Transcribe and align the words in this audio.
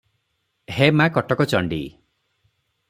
“ହେ 0.77 0.87
ମା’ 1.01 1.07
କଟକଚଣ୍ଡୀ! 1.19 1.83